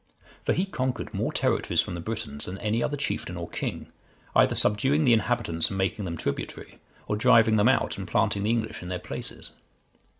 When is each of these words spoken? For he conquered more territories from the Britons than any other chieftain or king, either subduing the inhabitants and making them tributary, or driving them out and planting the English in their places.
For 0.47 0.53
he 0.53 0.65
conquered 0.65 1.13
more 1.13 1.31
territories 1.31 1.81
from 1.83 1.93
the 1.93 1.99
Britons 1.99 2.45
than 2.45 2.57
any 2.57 2.81
other 2.81 2.97
chieftain 2.97 3.37
or 3.37 3.47
king, 3.47 3.85
either 4.35 4.55
subduing 4.55 5.05
the 5.05 5.13
inhabitants 5.13 5.69
and 5.69 5.77
making 5.77 6.05
them 6.05 6.17
tributary, 6.17 6.79
or 7.05 7.15
driving 7.15 7.57
them 7.57 7.69
out 7.69 7.99
and 7.99 8.07
planting 8.07 8.41
the 8.41 8.49
English 8.49 8.81
in 8.81 8.89
their 8.89 8.97
places. 8.97 9.51